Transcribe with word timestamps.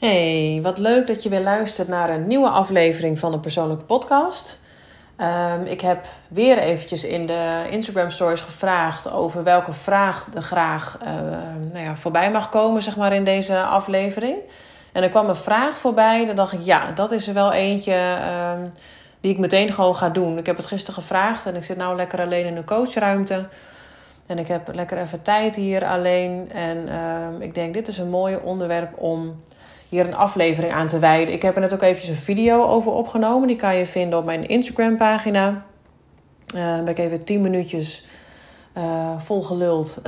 Hey, 0.00 0.60
wat 0.62 0.78
leuk 0.78 1.06
dat 1.06 1.22
je 1.22 1.28
weer 1.28 1.40
luistert 1.40 1.88
naar 1.88 2.10
een 2.10 2.26
nieuwe 2.26 2.48
aflevering 2.48 3.18
van 3.18 3.32
de 3.32 3.38
persoonlijke 3.38 3.84
podcast. 3.84 4.60
Um, 5.18 5.66
ik 5.66 5.80
heb 5.80 6.06
weer 6.28 6.58
eventjes 6.58 7.04
in 7.04 7.26
de 7.26 7.66
Instagram 7.70 8.10
stories 8.10 8.40
gevraagd 8.40 9.10
over 9.10 9.42
welke 9.42 9.72
vraag 9.72 10.26
er 10.34 10.42
graag 10.42 10.98
uh, 11.02 11.12
nou 11.72 11.84
ja, 11.84 11.96
voorbij 11.96 12.30
mag 12.30 12.48
komen 12.48 12.82
zeg 12.82 12.96
maar, 12.96 13.12
in 13.12 13.24
deze 13.24 13.62
aflevering. 13.62 14.36
En 14.92 15.02
er 15.02 15.10
kwam 15.10 15.28
een 15.28 15.36
vraag 15.36 15.78
voorbij, 15.78 16.26
dan 16.26 16.36
dacht 16.36 16.52
ik 16.52 16.60
ja, 16.62 16.92
dat 16.92 17.12
is 17.12 17.28
er 17.28 17.34
wel 17.34 17.52
eentje 17.52 18.18
um, 18.54 18.72
die 19.20 19.32
ik 19.32 19.38
meteen 19.38 19.72
gewoon 19.72 19.96
ga 19.96 20.08
doen. 20.08 20.38
Ik 20.38 20.46
heb 20.46 20.56
het 20.56 20.66
gisteren 20.66 21.02
gevraagd 21.02 21.46
en 21.46 21.56
ik 21.56 21.64
zit 21.64 21.76
nou 21.76 21.96
lekker 21.96 22.20
alleen 22.20 22.46
in 22.46 22.56
een 22.56 22.64
coachruimte. 22.64 23.48
En 24.26 24.38
ik 24.38 24.48
heb 24.48 24.74
lekker 24.74 24.98
even 24.98 25.22
tijd 25.22 25.54
hier 25.54 25.86
alleen. 25.86 26.52
En 26.52 26.88
ik 27.40 27.54
denk, 27.54 27.74
dit 27.74 27.88
is 27.88 27.98
een 27.98 28.10
mooi 28.10 28.38
onderwerp 28.42 28.98
om 28.98 29.42
hier 29.90 30.06
een 30.06 30.16
aflevering 30.16 30.72
aan 30.72 30.86
te 30.86 30.98
wijden. 30.98 31.34
Ik 31.34 31.42
heb 31.42 31.54
er 31.54 31.60
net 31.60 31.74
ook 31.74 31.82
eventjes 31.82 32.08
een 32.08 32.22
video 32.22 32.64
over 32.66 32.92
opgenomen. 32.92 33.48
Die 33.48 33.56
kan 33.56 33.76
je 33.76 33.86
vinden 33.86 34.18
op 34.18 34.24
mijn 34.24 34.48
Instagram 34.48 34.96
pagina. 34.96 35.64
Uh, 36.54 36.76
ben 36.76 36.88
ik 36.88 36.98
even 36.98 37.24
10 37.24 37.40
minuutjes 37.40 38.06
uh, 38.76 39.18
vol 39.18 39.42
geluld. 39.42 40.02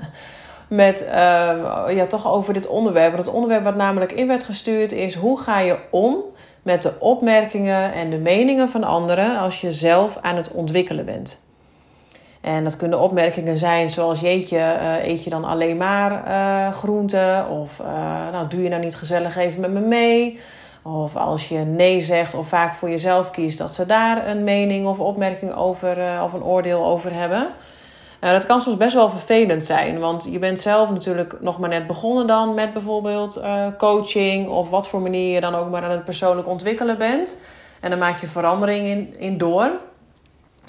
Met 0.68 1.02
uh, 1.02 1.10
ja, 1.88 2.06
toch 2.08 2.32
over 2.32 2.54
dit 2.54 2.66
onderwerp. 2.66 3.16
Het 3.16 3.28
onderwerp 3.28 3.64
wat 3.64 3.76
namelijk 3.76 4.12
in 4.12 4.26
werd 4.26 4.42
gestuurd 4.42 4.92
is: 4.92 5.14
hoe 5.14 5.40
ga 5.40 5.60
je 5.60 5.78
om 5.90 6.16
met 6.62 6.82
de 6.82 7.00
opmerkingen 7.00 7.92
en 7.92 8.10
de 8.10 8.18
meningen 8.18 8.68
van 8.68 8.84
anderen 8.84 9.38
als 9.38 9.60
je 9.60 9.72
zelf 9.72 10.18
aan 10.20 10.36
het 10.36 10.52
ontwikkelen 10.52 11.04
bent? 11.04 11.40
En 12.40 12.64
dat 12.64 12.76
kunnen 12.76 13.00
opmerkingen 13.00 13.58
zijn 13.58 13.90
zoals 13.90 14.20
jeetje, 14.20 14.56
uh, 14.56 15.06
eet 15.06 15.24
je 15.24 15.30
dan 15.30 15.44
alleen 15.44 15.76
maar 15.76 16.24
uh, 16.28 16.72
groenten? 16.72 17.48
Of 17.48 17.80
uh, 17.80 17.86
nou, 18.32 18.48
doe 18.48 18.62
je 18.62 18.68
nou 18.68 18.82
niet 18.82 18.96
gezellig 18.96 19.36
even 19.36 19.60
met 19.60 19.70
me 19.70 19.80
mee? 19.80 20.40
Of 20.82 21.16
als 21.16 21.48
je 21.48 21.58
nee 21.58 22.00
zegt 22.00 22.34
of 22.34 22.48
vaak 22.48 22.74
voor 22.74 22.90
jezelf 22.90 23.30
kiest, 23.30 23.58
dat 23.58 23.72
ze 23.72 23.86
daar 23.86 24.28
een 24.28 24.44
mening 24.44 24.86
of 24.86 25.00
opmerking 25.00 25.54
over 25.54 26.22
of 26.22 26.32
een 26.32 26.44
oordeel 26.44 26.84
over 26.84 27.14
hebben. 27.14 27.46
dat 28.20 28.46
kan 28.46 28.60
soms 28.60 28.76
best 28.76 28.94
wel 28.94 29.10
vervelend 29.10 29.64
zijn, 29.64 29.98
want 29.98 30.26
je 30.30 30.38
bent 30.38 30.60
zelf 30.60 30.90
natuurlijk 30.90 31.40
nog 31.40 31.58
maar 31.58 31.68
net 31.68 31.86
begonnen 31.86 32.26
dan 32.26 32.54
met 32.54 32.72
bijvoorbeeld 32.72 33.42
coaching 33.78 34.48
of 34.48 34.70
wat 34.70 34.88
voor 34.88 35.00
manier 35.00 35.34
je 35.34 35.40
dan 35.40 35.54
ook 35.54 35.70
maar 35.70 35.84
aan 35.84 35.90
het 35.90 36.04
persoonlijk 36.04 36.48
ontwikkelen 36.48 36.98
bent. 36.98 37.38
En 37.80 37.90
dan 37.90 37.98
maak 37.98 38.20
je 38.20 38.26
verandering 38.26 38.86
in, 38.86 39.14
in 39.18 39.38
door. 39.38 39.70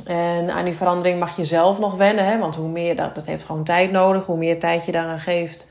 En 0.06 0.52
aan 0.52 0.66
die 0.66 0.76
verandering 0.76 1.20
mag 1.20 1.36
je 1.36 1.46
zelf 1.46 1.80
nog 1.80 1.96
wennen. 1.96 2.26
Hè? 2.26 2.40
Want 2.40 2.56
hoe 2.56 2.70
meer 2.70 2.96
dat, 2.96 3.16
dat 3.16 3.26
heeft 3.26 3.44
gewoon 3.44 3.64
tijd 3.64 3.92
nodig. 3.92 4.26
Hoe 4.26 4.38
meer 4.38 4.60
tijd 4.60 4.86
je 4.86 4.92
daaraan 4.92 5.20
geeft, 5.20 5.68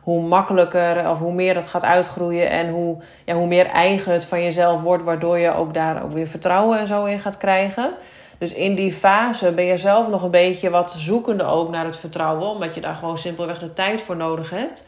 hoe 0.00 0.22
makkelijker 0.22 1.10
of 1.10 1.18
hoe 1.18 1.32
meer 1.32 1.54
dat 1.54 1.66
gaat 1.66 1.84
uitgroeien. 1.84 2.50
En 2.50 2.68
hoe, 2.68 2.96
ja, 3.24 3.34
hoe 3.34 3.46
meer 3.46 3.66
eigen 3.66 4.12
het 4.12 4.24
van 4.24 4.42
jezelf 4.42 4.82
wordt. 4.82 5.04
Waardoor 5.04 5.38
je 5.38 5.54
ook 5.54 5.74
daar 5.74 6.02
ook 6.04 6.12
weer 6.12 6.26
vertrouwen 6.26 6.78
en 6.78 6.86
zo 6.86 7.04
in 7.04 7.18
gaat 7.18 7.36
krijgen. 7.36 7.92
Dus 8.38 8.52
in 8.52 8.74
die 8.74 8.92
fase 8.92 9.52
ben 9.52 9.64
je 9.64 9.76
zelf 9.76 10.08
nog 10.08 10.22
een 10.22 10.30
beetje 10.30 10.70
wat 10.70 10.92
zoekende 10.92 11.44
ook 11.44 11.70
naar 11.70 11.84
het 11.84 11.96
vertrouwen. 11.96 12.48
Omdat 12.48 12.74
je 12.74 12.80
daar 12.80 12.94
gewoon 12.94 13.18
simpelweg 13.18 13.58
de 13.58 13.72
tijd 13.72 14.00
voor 14.00 14.16
nodig 14.16 14.50
hebt. 14.50 14.86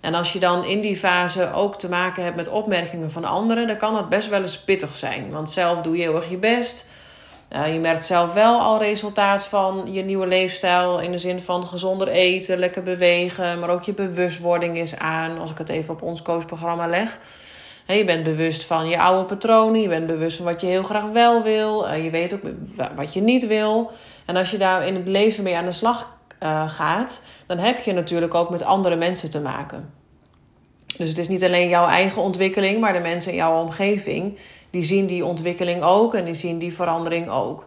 En 0.00 0.14
als 0.14 0.32
je 0.32 0.38
dan 0.38 0.64
in 0.64 0.80
die 0.80 0.96
fase 0.96 1.52
ook 1.52 1.78
te 1.78 1.88
maken 1.88 2.24
hebt 2.24 2.36
met 2.36 2.48
opmerkingen 2.48 3.10
van 3.10 3.24
anderen, 3.24 3.66
dan 3.66 3.76
kan 3.76 3.94
dat 3.94 4.08
best 4.08 4.28
wel 4.28 4.40
eens 4.40 4.58
pittig 4.58 4.96
zijn. 4.96 5.30
Want 5.30 5.50
zelf 5.50 5.82
doe 5.82 5.96
je 5.96 6.02
heel 6.02 6.14
erg 6.14 6.30
je 6.30 6.38
best. 6.38 6.86
Uh, 7.54 7.72
je 7.72 7.78
merkt 7.78 8.04
zelf 8.04 8.32
wel 8.32 8.60
al 8.60 8.78
resultaat 8.78 9.46
van 9.46 9.88
je 9.92 10.02
nieuwe 10.02 10.26
leefstijl. 10.26 11.00
In 11.00 11.10
de 11.10 11.18
zin 11.18 11.40
van 11.40 11.66
gezonder 11.66 12.08
eten, 12.08 12.58
lekker 12.58 12.82
bewegen. 12.82 13.58
Maar 13.58 13.68
ook 13.68 13.82
je 13.82 13.92
bewustwording 13.92 14.78
is 14.78 14.96
aan. 14.96 15.38
Als 15.38 15.50
ik 15.50 15.58
het 15.58 15.68
even 15.68 15.94
op 15.94 16.02
ons 16.02 16.22
coachprogramma 16.22 16.86
leg. 16.86 17.18
je 17.86 18.04
bent 18.04 18.22
bewust 18.22 18.64
van 18.64 18.88
je 18.88 19.00
oude 19.00 19.24
patronen. 19.24 19.80
Je 19.80 19.88
bent 19.88 20.06
bewust 20.06 20.36
van 20.36 20.46
wat 20.46 20.60
je 20.60 20.66
heel 20.66 20.82
graag 20.82 21.10
wel 21.10 21.42
wil. 21.42 21.88
Uh, 21.88 22.04
je 22.04 22.10
weet 22.10 22.32
ook 22.34 22.40
wat 22.96 23.14
je 23.14 23.20
niet 23.20 23.46
wil. 23.46 23.90
En 24.24 24.36
als 24.36 24.50
je 24.50 24.58
daar 24.58 24.86
in 24.86 24.94
het 24.94 25.08
leven 25.08 25.42
mee 25.42 25.56
aan 25.56 25.64
de 25.64 25.72
slag 25.72 26.16
uh, 26.42 26.68
gaat. 26.68 27.22
Dan 27.46 27.58
heb 27.58 27.78
je 27.78 27.92
natuurlijk 27.92 28.34
ook 28.34 28.50
met 28.50 28.64
andere 28.64 28.96
mensen 28.96 29.30
te 29.30 29.40
maken. 29.40 29.92
Dus 30.96 31.08
het 31.08 31.18
is 31.18 31.28
niet 31.28 31.44
alleen 31.44 31.68
jouw 31.68 31.86
eigen 31.86 32.22
ontwikkeling, 32.22 32.80
maar 32.80 32.92
de 32.92 32.98
mensen 32.98 33.30
in 33.30 33.36
jouw 33.36 33.60
omgeving, 33.60 34.38
die 34.70 34.82
zien 34.82 35.06
die 35.06 35.24
ontwikkeling 35.24 35.82
ook 35.82 36.14
en 36.14 36.24
die 36.24 36.34
zien 36.34 36.58
die 36.58 36.74
verandering 36.74 37.28
ook. 37.28 37.66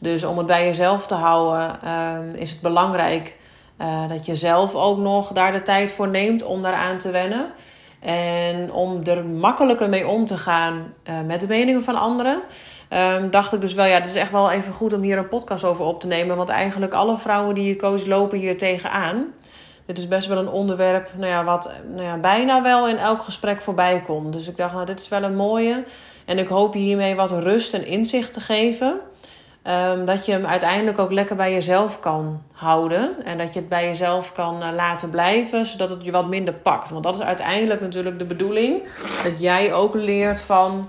Dus 0.00 0.24
om 0.24 0.38
het 0.38 0.46
bij 0.46 0.64
jezelf 0.64 1.06
te 1.06 1.14
houden, 1.14 1.78
uh, 1.84 2.18
is 2.40 2.50
het 2.50 2.60
belangrijk 2.60 3.36
uh, 3.80 4.08
dat 4.08 4.26
je 4.26 4.34
zelf 4.34 4.74
ook 4.74 4.98
nog 4.98 5.32
daar 5.32 5.52
de 5.52 5.62
tijd 5.62 5.92
voor 5.92 6.08
neemt 6.08 6.44
om 6.44 6.62
daaraan 6.62 6.98
te 6.98 7.10
wennen. 7.10 7.52
En 8.00 8.72
om 8.72 9.00
er 9.04 9.24
makkelijker 9.24 9.88
mee 9.88 10.06
om 10.06 10.24
te 10.24 10.36
gaan 10.36 10.94
uh, 11.08 11.14
met 11.26 11.40
de 11.40 11.46
meningen 11.46 11.82
van 11.82 11.96
anderen. 11.96 12.42
Um, 12.90 13.30
dacht 13.30 13.52
ik 13.52 13.60
dus 13.60 13.74
wel, 13.74 13.84
ja, 13.84 13.94
het 13.94 14.10
is 14.10 14.14
echt 14.14 14.30
wel 14.30 14.50
even 14.50 14.72
goed 14.72 14.92
om 14.92 15.02
hier 15.02 15.18
een 15.18 15.28
podcast 15.28 15.64
over 15.64 15.84
op 15.84 16.00
te 16.00 16.06
nemen. 16.06 16.36
Want 16.36 16.48
eigenlijk 16.48 16.94
alle 16.94 17.16
vrouwen 17.16 17.54
die 17.54 17.64
je 17.64 17.76
coach 17.76 18.06
lopen 18.06 18.38
hier 18.38 18.58
tegenaan 18.58 19.26
dit 19.88 19.98
is 19.98 20.08
best 20.08 20.28
wel 20.28 20.38
een 20.38 20.48
onderwerp 20.48 21.10
nou 21.16 21.30
ja, 21.30 21.44
wat 21.44 21.72
nou 21.90 22.02
ja, 22.02 22.16
bijna 22.16 22.62
wel 22.62 22.88
in 22.88 22.96
elk 22.96 23.22
gesprek 23.22 23.62
voorbij 23.62 24.02
komt. 24.06 24.32
Dus 24.32 24.48
ik 24.48 24.56
dacht, 24.56 24.72
nou, 24.72 24.86
dit 24.86 25.00
is 25.00 25.08
wel 25.08 25.22
een 25.22 25.36
mooie. 25.36 25.84
En 26.24 26.38
ik 26.38 26.48
hoop 26.48 26.74
je 26.74 26.80
hiermee 26.80 27.14
wat 27.14 27.30
rust 27.30 27.74
en 27.74 27.86
inzicht 27.86 28.32
te 28.32 28.40
geven. 28.40 29.00
Um, 29.64 30.04
dat 30.04 30.26
je 30.26 30.32
hem 30.32 30.46
uiteindelijk 30.46 30.98
ook 30.98 31.12
lekker 31.12 31.36
bij 31.36 31.52
jezelf 31.52 32.00
kan 32.00 32.42
houden. 32.52 33.24
En 33.24 33.38
dat 33.38 33.52
je 33.52 33.58
het 33.58 33.68
bij 33.68 33.84
jezelf 33.84 34.32
kan 34.32 34.62
uh, 34.62 34.68
laten 34.74 35.10
blijven, 35.10 35.66
zodat 35.66 35.90
het 35.90 36.04
je 36.04 36.10
wat 36.10 36.28
minder 36.28 36.54
pakt. 36.54 36.90
Want 36.90 37.04
dat 37.04 37.14
is 37.14 37.20
uiteindelijk 37.20 37.80
natuurlijk 37.80 38.18
de 38.18 38.24
bedoeling. 38.24 38.82
Dat 39.22 39.40
jij 39.40 39.72
ook 39.72 39.94
leert 39.94 40.40
van 40.40 40.88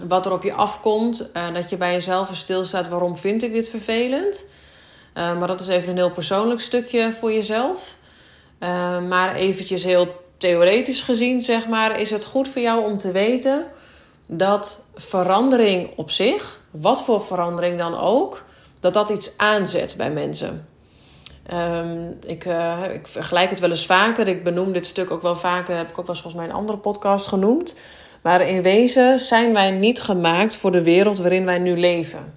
wat 0.00 0.26
er 0.26 0.32
op 0.32 0.42
je 0.42 0.52
afkomt. 0.52 1.30
Uh, 1.36 1.54
dat 1.54 1.70
je 1.70 1.76
bij 1.76 1.92
jezelf 1.92 2.30
stilstaat, 2.32 2.88
waarom 2.88 3.16
vind 3.16 3.42
ik 3.42 3.52
dit 3.52 3.68
vervelend? 3.68 4.44
Uh, 5.14 5.38
maar 5.38 5.46
dat 5.46 5.60
is 5.60 5.68
even 5.68 5.88
een 5.88 5.96
heel 5.96 6.10
persoonlijk 6.10 6.60
stukje 6.60 7.12
voor 7.12 7.32
jezelf. 7.32 7.96
Uh, 8.60 9.00
maar 9.00 9.34
eventjes 9.34 9.84
heel 9.84 10.22
theoretisch 10.36 11.00
gezien, 11.00 11.40
zeg 11.40 11.68
maar, 11.68 12.00
is 12.00 12.10
het 12.10 12.24
goed 12.24 12.48
voor 12.48 12.62
jou 12.62 12.84
om 12.84 12.96
te 12.96 13.10
weten 13.10 13.66
dat 14.26 14.86
verandering 14.94 15.90
op 15.96 16.10
zich, 16.10 16.60
wat 16.70 17.02
voor 17.02 17.22
verandering 17.22 17.78
dan 17.78 17.98
ook, 17.98 18.44
dat 18.80 18.94
dat 18.94 19.10
iets 19.10 19.38
aanzet 19.38 19.94
bij 19.96 20.10
mensen. 20.10 20.66
Um, 21.52 22.18
ik, 22.26 22.44
uh, 22.44 22.78
ik 22.92 23.08
vergelijk 23.08 23.50
het 23.50 23.60
wel 23.60 23.70
eens 23.70 23.86
vaker. 23.86 24.28
Ik 24.28 24.44
benoem 24.44 24.72
dit 24.72 24.86
stuk 24.86 25.10
ook 25.10 25.22
wel 25.22 25.36
vaker. 25.36 25.76
heb 25.76 25.90
ik 25.90 25.98
ook 25.98 26.06
wel 26.06 26.14
eens 26.14 26.22
volgens 26.22 26.42
mij 26.42 26.52
een 26.52 26.60
andere 26.60 26.78
podcast 26.78 27.26
genoemd. 27.26 27.74
Maar 28.22 28.48
in 28.48 28.62
wezen 28.62 29.18
zijn 29.18 29.52
wij 29.52 29.70
niet 29.70 30.00
gemaakt 30.00 30.56
voor 30.56 30.72
de 30.72 30.82
wereld 30.82 31.18
waarin 31.18 31.44
wij 31.44 31.58
nu 31.58 31.78
leven. 31.78 32.34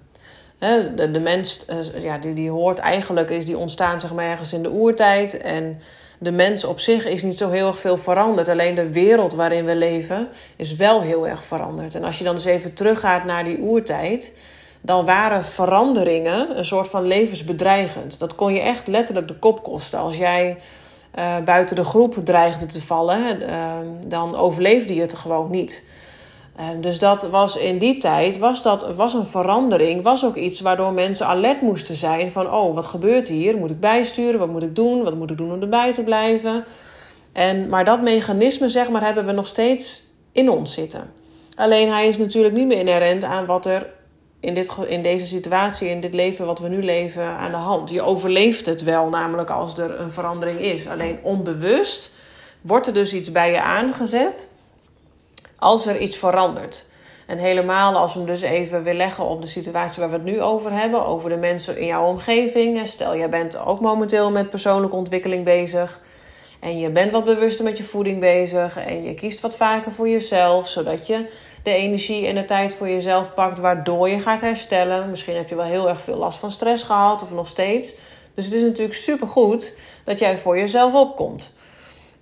De, 0.58 1.10
de 1.10 1.20
mens, 1.20 1.64
eh, 1.64 2.02
ja, 2.02 2.18
die, 2.18 2.34
die 2.34 2.50
hoort 2.50 2.78
eigenlijk, 2.78 3.30
is 3.30 3.46
die 3.46 3.58
ontstaan 3.58 4.00
zeg 4.00 4.12
maar 4.14 4.24
ergens 4.24 4.52
in 4.52 4.62
de 4.62 4.70
oertijd. 4.70 5.40
En 5.40 5.80
de 6.18 6.32
mens 6.32 6.64
op 6.64 6.80
zich 6.80 7.06
is 7.06 7.22
niet 7.22 7.38
zo 7.38 7.50
heel 7.50 7.66
erg 7.66 7.78
veel 7.78 7.96
veranderd. 7.96 8.48
Alleen 8.48 8.74
de 8.74 8.92
wereld 8.92 9.34
waarin 9.34 9.64
we 9.64 9.76
leven 9.76 10.28
is 10.56 10.76
wel 10.76 11.00
heel 11.00 11.28
erg 11.28 11.44
veranderd. 11.44 11.94
En 11.94 12.04
als 12.04 12.18
je 12.18 12.24
dan 12.24 12.34
dus 12.34 12.44
even 12.44 12.74
teruggaat 12.74 13.24
naar 13.24 13.44
die 13.44 13.60
oertijd, 13.60 14.32
dan 14.80 15.04
waren 15.04 15.44
veranderingen 15.44 16.58
een 16.58 16.64
soort 16.64 16.88
van 16.88 17.06
levensbedreigend. 17.06 18.18
Dat 18.18 18.34
kon 18.34 18.54
je 18.54 18.60
echt 18.60 18.86
letterlijk 18.86 19.28
de 19.28 19.38
kop 19.38 19.62
kosten. 19.62 19.98
Als 19.98 20.16
jij 20.16 20.58
uh, 21.18 21.38
buiten 21.44 21.76
de 21.76 21.84
groep 21.84 22.16
dreigde 22.24 22.66
te 22.66 22.82
vallen, 22.82 23.42
uh, 23.42 23.72
dan 24.06 24.36
overleefde 24.36 24.94
je 24.94 25.00
het 25.00 25.14
gewoon 25.14 25.50
niet. 25.50 25.82
Ehm, 26.58 26.80
dus 26.80 26.98
dat 26.98 27.22
was 27.22 27.56
in 27.56 27.78
die 27.78 27.98
tijd 27.98 28.38
was 28.38 28.62
dat, 28.62 28.94
was 28.94 29.14
een 29.14 29.26
verandering, 29.26 30.02
was 30.02 30.24
ook 30.24 30.36
iets 30.36 30.60
waardoor 30.60 30.92
mensen 30.92 31.26
alert 31.26 31.60
moesten 31.60 31.96
zijn 31.96 32.30
van 32.30 32.52
oh, 32.52 32.74
wat 32.74 32.86
gebeurt 32.86 33.28
hier? 33.28 33.56
Moet 33.56 33.70
ik 33.70 33.80
bijsturen? 33.80 34.38
Wat 34.38 34.48
moet 34.48 34.62
ik 34.62 34.74
doen? 34.74 35.02
Wat 35.02 35.14
moet 35.14 35.30
ik 35.30 35.36
doen 35.36 35.52
om 35.52 35.62
erbij 35.62 35.92
te 35.92 36.02
blijven? 36.02 36.64
En, 37.32 37.68
maar 37.68 37.84
dat 37.84 38.02
mechanisme, 38.02 38.68
zeg 38.68 38.90
maar, 38.90 39.04
hebben 39.04 39.26
we 39.26 39.32
nog 39.32 39.46
steeds 39.46 40.02
in 40.32 40.50
ons 40.50 40.72
zitten. 40.72 41.12
Alleen 41.56 41.88
hij 41.92 42.08
is 42.08 42.18
natuurlijk 42.18 42.54
niet 42.54 42.66
meer 42.66 42.78
inherent 42.78 43.24
aan 43.24 43.46
wat 43.46 43.66
er 43.66 43.86
in, 44.40 44.54
dit, 44.54 44.76
in 44.86 45.02
deze 45.02 45.26
situatie, 45.26 45.88
in 45.88 46.00
dit 46.00 46.14
leven 46.14 46.46
wat 46.46 46.58
we 46.58 46.68
nu 46.68 46.82
leven, 46.82 47.24
aan 47.24 47.50
de 47.50 47.56
hand. 47.56 47.90
Je 47.90 48.02
overleeft 48.02 48.66
het 48.66 48.82
wel, 48.82 49.08
namelijk 49.08 49.50
als 49.50 49.78
er 49.78 50.00
een 50.00 50.10
verandering 50.10 50.60
is. 50.60 50.88
Alleen 50.88 51.18
onbewust 51.22 52.12
wordt 52.60 52.86
er 52.86 52.92
dus 52.92 53.12
iets 53.12 53.32
bij 53.32 53.50
je 53.50 53.60
aangezet 53.60 54.56
als 55.58 55.86
er 55.86 55.98
iets 55.98 56.16
verandert. 56.16 56.86
En 57.26 57.38
helemaal 57.38 57.96
als 57.96 58.12
we 58.12 58.18
hem 58.18 58.28
dus 58.28 58.40
even 58.40 58.82
weer 58.82 58.94
leggen 58.94 59.24
op 59.24 59.42
de 59.42 59.48
situatie 59.48 60.00
waar 60.00 60.10
we 60.10 60.16
het 60.16 60.24
nu 60.24 60.42
over 60.42 60.72
hebben, 60.72 61.06
over 61.06 61.30
de 61.30 61.36
mensen 61.36 61.78
in 61.78 61.86
jouw 61.86 62.06
omgeving. 62.06 62.86
Stel, 62.86 63.16
jij 63.16 63.28
bent 63.28 63.58
ook 63.58 63.80
momenteel 63.80 64.30
met 64.30 64.50
persoonlijke 64.50 64.96
ontwikkeling 64.96 65.44
bezig. 65.44 66.00
En 66.60 66.78
je 66.78 66.90
bent 66.90 67.12
wat 67.12 67.24
bewuster 67.24 67.64
met 67.64 67.78
je 67.78 67.84
voeding 67.84 68.20
bezig. 68.20 68.76
En 68.76 69.04
je 69.04 69.14
kiest 69.14 69.40
wat 69.40 69.56
vaker 69.56 69.92
voor 69.92 70.08
jezelf, 70.08 70.68
zodat 70.68 71.06
je 71.06 71.26
de 71.62 71.70
energie 71.70 72.26
en 72.26 72.34
de 72.34 72.44
tijd 72.44 72.74
voor 72.74 72.88
jezelf 72.88 73.34
pakt, 73.34 73.58
waardoor 73.58 74.08
je 74.08 74.18
gaat 74.18 74.40
herstellen. 74.40 75.10
Misschien 75.10 75.36
heb 75.36 75.48
je 75.48 75.54
wel 75.54 75.64
heel 75.64 75.88
erg 75.88 76.00
veel 76.00 76.16
last 76.16 76.38
van 76.38 76.50
stress 76.50 76.82
gehad, 76.82 77.22
of 77.22 77.32
nog 77.34 77.48
steeds. 77.48 77.94
Dus 78.34 78.44
het 78.44 78.54
is 78.54 78.62
natuurlijk 78.62 78.98
supergoed 78.98 79.78
dat 80.04 80.18
jij 80.18 80.38
voor 80.38 80.58
jezelf 80.58 80.94
opkomt. 80.94 81.52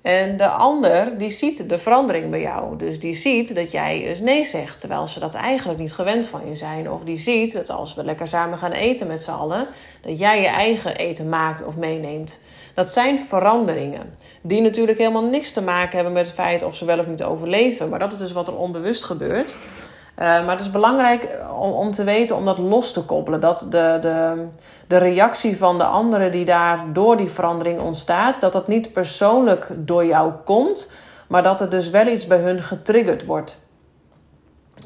En 0.07 0.37
de 0.37 0.49
ander 0.49 1.19
die 1.19 1.31
ziet 1.31 1.69
de 1.69 1.79
verandering 1.79 2.31
bij 2.31 2.41
jou. 2.41 2.77
Dus 2.77 3.01
die 3.01 3.15
ziet 3.15 3.55
dat 3.55 3.73
jij 3.73 4.07
eens 4.07 4.21
nee 4.21 4.45
zegt, 4.45 4.79
terwijl 4.79 5.07
ze 5.07 5.21
dat 5.21 5.35
eigenlijk 5.35 5.79
niet 5.79 5.93
gewend 5.93 6.27
van 6.27 6.49
je 6.49 6.55
zijn. 6.55 6.91
Of 6.91 7.05
die 7.05 7.17
ziet 7.17 7.53
dat 7.53 7.71
als 7.71 7.95
we 7.95 8.05
lekker 8.05 8.27
samen 8.27 8.59
gaan 8.59 8.73
eten 8.73 9.07
met 9.07 9.23
z'n 9.23 9.31
allen, 9.31 9.69
dat 10.01 10.19
jij 10.19 10.41
je 10.41 10.47
eigen 10.47 10.97
eten 10.97 11.29
maakt 11.29 11.65
of 11.65 11.77
meeneemt. 11.77 12.41
Dat 12.75 12.91
zijn 12.91 13.19
veranderingen. 13.19 14.17
Die 14.41 14.61
natuurlijk 14.61 14.99
helemaal 14.99 15.25
niks 15.25 15.53
te 15.53 15.63
maken 15.63 15.95
hebben 15.95 16.13
met 16.13 16.27
het 16.27 16.35
feit 16.35 16.63
of 16.63 16.75
ze 16.75 16.85
wel 16.85 16.99
of 16.99 17.07
niet 17.07 17.23
overleven. 17.23 17.89
Maar 17.89 17.99
dat 17.99 18.13
is 18.13 18.19
dus 18.19 18.33
wat 18.33 18.49
er 18.49 18.57
onbewust 18.57 19.05
gebeurt. 19.05 19.57
Uh, 20.19 20.25
maar 20.25 20.51
het 20.51 20.61
is 20.61 20.71
belangrijk 20.71 21.29
om, 21.59 21.71
om 21.71 21.91
te 21.91 22.05
weten 22.05 22.37
om 22.37 22.45
dat 22.45 22.59
los 22.59 22.93
te 22.93 23.03
koppelen. 23.03 23.41
Dat 23.41 23.67
de, 23.71 23.99
de, 24.01 24.47
de 24.87 24.97
reactie 24.97 25.57
van 25.57 25.79
de 25.79 25.85
anderen 25.85 26.31
die 26.31 26.45
daar 26.45 26.85
door 26.93 27.17
die 27.17 27.31
verandering 27.31 27.81
ontstaat, 27.81 28.41
dat 28.41 28.53
dat 28.53 28.69
niet 28.69 28.93
persoonlijk 28.93 29.69
door 29.75 30.05
jou 30.05 30.33
komt, 30.45 30.91
maar 31.29 31.43
dat 31.43 31.61
er 31.61 31.71
dus 31.71 31.91
wel 31.91 32.07
iets 32.07 32.27
bij 32.27 32.39
hun 32.39 32.63
getriggerd 32.63 33.25
wordt. 33.25 33.65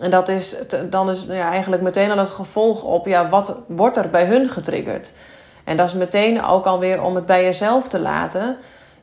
En 0.00 0.10
dat 0.10 0.28
is 0.28 0.56
dan 0.90 1.10
is 1.10 1.24
ja, 1.28 1.50
eigenlijk 1.50 1.82
meteen 1.82 2.10
al 2.10 2.18
het 2.18 2.30
gevolg 2.30 2.82
op, 2.82 3.06
ja, 3.06 3.28
wat 3.28 3.58
wordt 3.66 3.96
er 3.96 4.10
bij 4.10 4.24
hun 4.24 4.48
getriggerd? 4.48 5.12
En 5.64 5.76
dat 5.76 5.88
is 5.88 5.94
meteen 5.94 6.44
ook 6.44 6.66
alweer 6.66 7.02
om 7.02 7.14
het 7.14 7.26
bij 7.26 7.44
jezelf 7.44 7.88
te 7.88 8.00
laten. 8.00 8.56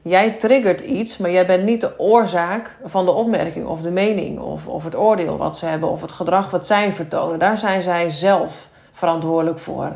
Jij 0.07 0.31
triggert 0.31 0.81
iets, 0.81 1.18
maar 1.18 1.31
jij 1.31 1.45
bent 1.45 1.63
niet 1.63 1.81
de 1.81 2.00
oorzaak 2.00 2.77
van 2.83 3.06
de 3.06 3.12
opmerking 3.12 3.65
of 3.65 3.81
de 3.81 3.92
mening 3.92 4.39
of, 4.39 4.68
of 4.68 4.83
het 4.83 4.95
oordeel 4.95 5.38
wat 5.38 5.57
ze 5.57 5.65
hebben 5.65 5.89
of 5.89 6.01
het 6.01 6.12
gedrag 6.12 6.51
wat 6.51 6.68
zij 6.68 6.92
vertonen. 6.92 7.39
Daar 7.39 7.57
zijn 7.57 7.81
zij 7.81 8.09
zelf 8.09 8.69
verantwoordelijk 8.92 9.59
voor. 9.59 9.95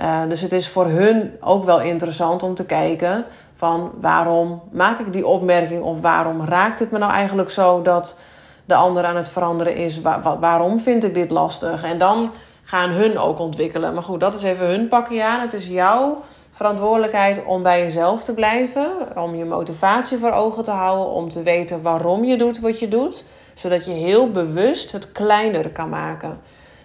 Uh, 0.00 0.22
dus 0.28 0.40
het 0.40 0.52
is 0.52 0.68
voor 0.68 0.86
hun 0.86 1.36
ook 1.40 1.64
wel 1.64 1.80
interessant 1.80 2.42
om 2.42 2.54
te 2.54 2.66
kijken 2.66 3.24
van 3.54 3.90
waarom 4.00 4.62
maak 4.70 4.98
ik 4.98 5.12
die 5.12 5.26
opmerking 5.26 5.82
of 5.82 6.00
waarom 6.00 6.44
raakt 6.44 6.78
het 6.78 6.90
me 6.90 6.98
nou 6.98 7.12
eigenlijk 7.12 7.50
zo 7.50 7.82
dat 7.82 8.18
de 8.64 8.74
ander 8.74 9.04
aan 9.04 9.16
het 9.16 9.28
veranderen 9.28 9.76
is? 9.76 10.00
Waar, 10.00 10.38
waarom 10.40 10.80
vind 10.80 11.04
ik 11.04 11.14
dit 11.14 11.30
lastig? 11.30 11.82
En 11.84 11.98
dan 11.98 12.30
gaan 12.62 12.90
hun 12.90 13.18
ook 13.18 13.38
ontwikkelen. 13.38 13.94
Maar 13.94 14.02
goed, 14.02 14.20
dat 14.20 14.34
is 14.34 14.42
even 14.42 14.66
hun 14.66 14.88
pakje 14.88 15.24
aan. 15.24 15.40
Het 15.40 15.54
is 15.54 15.68
jouw 15.68 16.22
verantwoordelijkheid 16.56 17.44
om 17.44 17.62
bij 17.62 17.82
jezelf 17.82 18.24
te 18.24 18.34
blijven, 18.34 19.16
om 19.16 19.34
je 19.34 19.44
motivatie 19.44 20.18
voor 20.18 20.32
ogen 20.32 20.64
te 20.64 20.70
houden, 20.70 21.06
om 21.06 21.28
te 21.28 21.42
weten 21.42 21.82
waarom 21.82 22.24
je 22.24 22.36
doet 22.36 22.60
wat 22.60 22.78
je 22.78 22.88
doet, 22.88 23.24
zodat 23.54 23.84
je 23.84 23.90
heel 23.90 24.30
bewust 24.30 24.92
het 24.92 25.12
kleiner 25.12 25.70
kan 25.70 25.88
maken. 25.88 26.40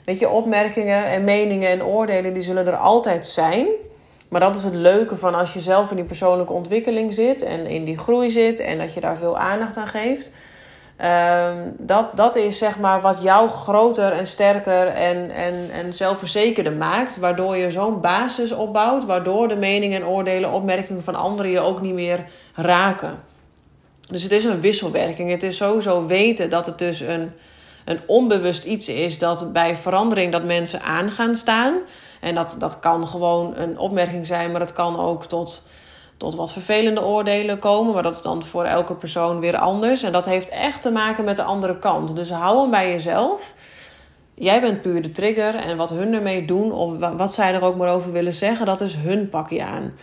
Weet 0.05 0.19
je, 0.19 0.29
opmerkingen 0.29 1.05
en 1.05 1.23
meningen 1.23 1.69
en 1.69 1.83
oordelen, 1.83 2.33
die 2.33 2.43
zullen 2.43 2.67
er 2.67 2.75
altijd 2.75 3.27
zijn. 3.27 3.67
Maar 4.29 4.39
dat 4.39 4.55
is 4.55 4.63
het 4.63 4.73
leuke 4.73 5.15
van 5.15 5.35
als 5.35 5.53
je 5.53 5.59
zelf 5.59 5.89
in 5.89 5.95
die 5.95 6.05
persoonlijke 6.05 6.53
ontwikkeling 6.53 7.13
zit 7.13 7.41
en 7.41 7.65
in 7.65 7.85
die 7.85 7.97
groei 7.97 8.29
zit 8.29 8.59
en 8.59 8.77
dat 8.77 8.93
je 8.93 8.99
daar 8.99 9.17
veel 9.17 9.37
aandacht 9.37 9.77
aan 9.77 9.87
geeft. 9.87 10.31
Ehm, 11.01 11.57
dat, 11.77 12.11
dat 12.15 12.35
is 12.35 12.57
zeg 12.57 12.79
maar 12.79 13.01
wat 13.01 13.21
jou 13.21 13.49
groter 13.49 14.11
en 14.11 14.27
sterker 14.27 14.87
en, 14.87 15.29
en, 15.29 15.69
en 15.71 15.93
zelfverzekerder 15.93 16.73
maakt. 16.73 17.17
Waardoor 17.17 17.55
je 17.55 17.71
zo'n 17.71 18.01
basis 18.01 18.51
opbouwt. 18.51 19.05
Waardoor 19.05 19.47
de 19.47 19.55
meningen 19.55 20.01
en 20.01 20.07
oordelen, 20.07 20.51
opmerkingen 20.51 21.03
van 21.03 21.15
anderen 21.15 21.51
je 21.51 21.59
ook 21.59 21.81
niet 21.81 21.93
meer 21.93 22.25
raken. 22.55 23.19
Dus 24.11 24.23
het 24.23 24.31
is 24.31 24.43
een 24.43 24.61
wisselwerking. 24.61 25.31
Het 25.31 25.43
is 25.43 25.57
sowieso 25.57 26.05
weten 26.05 26.49
dat 26.49 26.65
het 26.65 26.77
dus 26.77 26.99
een, 26.99 27.31
een 27.85 27.99
onbewust 28.05 28.63
iets 28.63 28.89
is 28.89 29.19
dat 29.19 29.53
bij 29.53 29.75
verandering 29.75 30.31
dat 30.31 30.43
mensen 30.43 30.81
aan 30.81 31.11
gaan 31.11 31.35
staan. 31.35 31.73
En 32.19 32.35
dat, 32.35 32.55
dat 32.59 32.79
kan 32.79 33.07
gewoon 33.07 33.57
een 33.57 33.77
opmerking 33.77 34.27
zijn, 34.27 34.51
maar 34.51 34.61
het 34.61 34.73
kan 34.73 34.99
ook 34.99 35.25
tot 35.25 35.63
tot 36.21 36.35
wat 36.35 36.51
vervelende 36.51 37.03
oordelen 37.03 37.59
komen. 37.59 37.93
Maar 37.93 38.03
dat 38.03 38.15
is 38.15 38.21
dan 38.21 38.43
voor 38.43 38.65
elke 38.65 38.95
persoon 38.95 39.39
weer 39.39 39.57
anders. 39.57 40.03
En 40.03 40.11
dat 40.11 40.25
heeft 40.25 40.49
echt 40.49 40.81
te 40.81 40.91
maken 40.91 41.23
met 41.23 41.35
de 41.35 41.43
andere 41.43 41.79
kant. 41.79 42.15
Dus 42.15 42.29
hou 42.29 42.61
hem 42.61 42.69
bij 42.69 42.91
jezelf. 42.91 43.53
Jij 44.33 44.61
bent 44.61 44.81
puur 44.81 45.01
de 45.01 45.11
trigger. 45.11 45.55
En 45.55 45.77
wat 45.77 45.89
hun 45.89 46.13
ermee 46.13 46.45
doen, 46.45 46.71
of 46.71 46.97
wat 46.97 47.33
zij 47.33 47.53
er 47.53 47.63
ook 47.63 47.75
maar 47.75 47.89
over 47.89 48.11
willen 48.11 48.33
zeggen, 48.33 48.65
dat 48.65 48.81
is 48.81 48.95
hun 48.95 49.29
pakje 49.29 49.63
aan. 49.63 49.93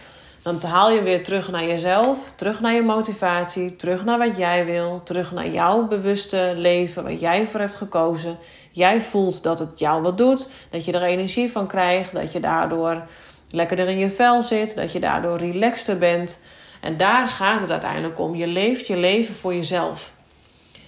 Dan 0.42 0.62
haal 0.62 0.90
je 0.90 1.02
weer 1.02 1.24
terug 1.24 1.50
naar 1.50 1.64
jezelf, 1.64 2.32
terug 2.36 2.60
naar 2.60 2.74
je 2.74 2.82
motivatie, 2.82 3.76
terug 3.76 4.04
naar 4.04 4.18
wat 4.18 4.36
jij 4.36 4.64
wil, 4.64 5.00
terug 5.04 5.32
naar 5.32 5.48
jouw 5.48 5.86
bewuste 5.86 6.52
leven, 6.56 7.04
wat 7.04 7.20
jij 7.20 7.46
voor 7.46 7.60
hebt 7.60 7.74
gekozen. 7.74 8.38
Jij 8.72 9.00
voelt 9.00 9.42
dat 9.42 9.58
het 9.58 9.78
jou 9.78 10.02
wat 10.02 10.18
doet, 10.18 10.48
dat 10.70 10.84
je 10.84 10.92
er 10.92 11.02
energie 11.02 11.50
van 11.50 11.66
krijgt, 11.66 12.12
dat 12.12 12.32
je 12.32 12.40
daardoor 12.40 13.02
lekkerder 13.50 13.88
in 13.88 13.98
je 13.98 14.10
vel 14.10 14.42
zit, 14.42 14.76
dat 14.76 14.92
je 14.92 15.00
daardoor 15.00 15.38
relaxter 15.38 15.98
bent. 15.98 16.42
En 16.80 16.96
daar 16.96 17.28
gaat 17.28 17.60
het 17.60 17.70
uiteindelijk 17.70 18.20
om. 18.20 18.34
Je 18.34 18.46
leeft 18.46 18.86
je 18.86 18.96
leven 18.96 19.34
voor 19.34 19.54
jezelf. 19.54 20.12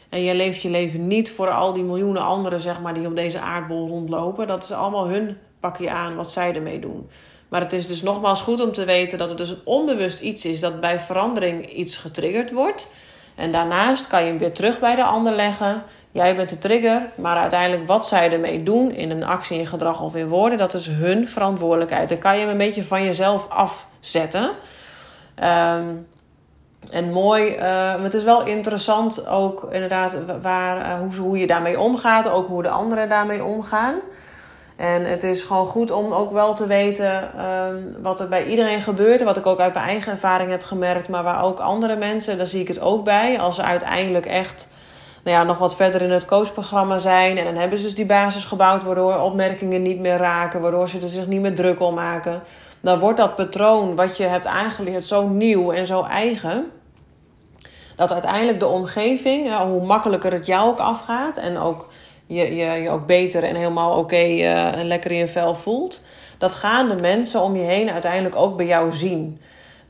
En 0.08 0.22
je 0.22 0.34
leeft 0.34 0.62
je 0.62 0.70
leven 0.70 1.06
niet 1.06 1.30
voor 1.30 1.50
al 1.50 1.72
die 1.72 1.82
miljoenen 1.82 2.22
anderen 2.22 2.60
zeg 2.60 2.80
maar, 2.80 2.94
die 2.94 3.06
op 3.06 3.16
deze 3.16 3.40
aardbol 3.40 3.88
rondlopen. 3.88 4.46
Dat 4.46 4.62
is 4.62 4.72
allemaal 4.72 5.08
hun 5.08 5.36
pakje 5.60 5.90
aan 5.90 6.16
wat 6.16 6.30
zij 6.30 6.54
ermee 6.54 6.78
doen. 6.78 7.10
Maar 7.48 7.60
het 7.60 7.72
is 7.72 7.86
dus 7.86 8.02
nogmaals 8.02 8.40
goed 8.40 8.60
om 8.60 8.72
te 8.72 8.84
weten 8.84 9.18
dat 9.18 9.28
het 9.28 9.38
dus 9.38 9.50
een 9.50 9.60
onbewust 9.64 10.20
iets 10.20 10.44
is 10.44 10.60
dat 10.60 10.80
bij 10.80 10.98
verandering 10.98 11.72
iets 11.72 11.96
getriggerd 11.96 12.50
wordt. 12.50 12.90
En 13.34 13.52
daarnaast 13.52 14.06
kan 14.06 14.22
je 14.22 14.28
hem 14.28 14.38
weer 14.38 14.52
terug 14.52 14.80
bij 14.80 14.94
de 14.94 15.04
ander 15.04 15.32
leggen. 15.32 15.82
Jij 16.12 16.36
bent 16.36 16.48
de 16.48 16.58
trigger, 16.58 17.02
maar 17.14 17.36
uiteindelijk 17.36 17.86
wat 17.86 18.06
zij 18.06 18.32
ermee 18.32 18.62
doen 18.62 18.92
in 18.92 19.10
een 19.10 19.24
actie, 19.24 19.58
in 19.58 19.66
gedrag 19.66 20.02
of 20.02 20.16
in 20.16 20.28
woorden, 20.28 20.58
dat 20.58 20.74
is 20.74 20.86
hun 20.86 21.28
verantwoordelijkheid. 21.28 22.08
Dan 22.08 22.18
kan 22.18 22.34
je 22.34 22.40
hem 22.40 22.50
een 22.50 22.58
beetje 22.58 22.84
van 22.84 23.04
jezelf 23.04 23.48
afzetten. 23.48 24.50
Um, 25.42 26.06
en 26.90 27.12
mooi, 27.12 27.56
uh, 27.56 28.02
het 28.02 28.14
is 28.14 28.24
wel 28.24 28.44
interessant 28.44 29.26
ook 29.26 29.68
inderdaad 29.70 30.16
waar, 30.42 30.78
uh, 30.80 30.98
hoe, 30.98 31.16
hoe 31.16 31.38
je 31.38 31.46
daarmee 31.46 31.80
omgaat, 31.80 32.28
ook 32.28 32.48
hoe 32.48 32.62
de 32.62 32.68
anderen 32.68 33.08
daarmee 33.08 33.44
omgaan. 33.44 33.94
En 34.76 35.04
het 35.04 35.22
is 35.22 35.42
gewoon 35.42 35.66
goed 35.66 35.90
om 35.90 36.12
ook 36.12 36.32
wel 36.32 36.54
te 36.54 36.66
weten 36.66 37.44
um, 37.46 37.96
wat 38.02 38.20
er 38.20 38.28
bij 38.28 38.44
iedereen 38.44 38.80
gebeurt. 38.80 39.22
Wat 39.22 39.36
ik 39.36 39.46
ook 39.46 39.60
uit 39.60 39.74
mijn 39.74 39.86
eigen 39.86 40.12
ervaring 40.12 40.50
heb 40.50 40.62
gemerkt. 40.62 41.08
Maar 41.08 41.22
waar 41.22 41.44
ook 41.44 41.58
andere 41.58 41.96
mensen, 41.96 42.36
daar 42.36 42.46
zie 42.46 42.60
ik 42.60 42.68
het 42.68 42.80
ook 42.80 43.04
bij. 43.04 43.40
Als 43.40 43.56
ze 43.56 43.62
uiteindelijk 43.62 44.26
echt 44.26 44.68
nou 45.24 45.36
ja, 45.36 45.42
nog 45.42 45.58
wat 45.58 45.76
verder 45.76 46.02
in 46.02 46.10
het 46.10 46.26
coachprogramma 46.26 46.98
zijn. 46.98 47.38
En 47.38 47.44
dan 47.44 47.54
hebben 47.54 47.78
ze 47.78 47.84
dus 47.84 47.94
die 47.94 48.06
basis 48.06 48.44
gebouwd. 48.44 48.82
Waardoor 48.82 49.18
opmerkingen 49.18 49.82
niet 49.82 49.98
meer 49.98 50.16
raken. 50.16 50.60
Waardoor 50.60 50.88
ze 50.88 51.00
er 51.00 51.08
zich 51.08 51.26
niet 51.26 51.40
meer 51.40 51.54
druk 51.54 51.80
om 51.80 51.94
maken. 51.94 52.42
Dan 52.80 52.98
wordt 52.98 53.18
dat 53.18 53.36
patroon 53.36 53.96
wat 53.96 54.16
je 54.16 54.24
hebt 54.24 54.46
aangeleerd 54.46 55.04
zo 55.04 55.28
nieuw 55.28 55.72
en 55.72 55.86
zo 55.86 56.02
eigen. 56.02 56.70
Dat 57.96 58.12
uiteindelijk 58.12 58.60
de 58.60 58.66
omgeving, 58.66 59.56
hoe 59.56 59.86
makkelijker 59.86 60.32
het 60.32 60.46
jou 60.46 60.68
ook 60.68 60.78
afgaat. 60.78 61.36
En 61.36 61.58
ook 61.58 61.88
je 62.26 62.56
je, 62.56 62.64
je 62.82 62.90
ook 62.90 63.06
beter 63.06 63.42
en 63.42 63.54
helemaal 63.54 63.98
oké 63.98 64.16
eh, 64.16 64.78
en 64.78 64.86
lekker 64.86 65.10
in 65.10 65.16
je 65.16 65.28
vel 65.28 65.54
voelt. 65.54 66.02
Dat 66.38 66.54
gaan 66.54 66.88
de 66.88 66.94
mensen 66.94 67.40
om 67.40 67.56
je 67.56 67.62
heen 67.62 67.90
uiteindelijk 67.90 68.36
ook 68.36 68.56
bij 68.56 68.66
jou 68.66 68.92
zien. 68.92 69.40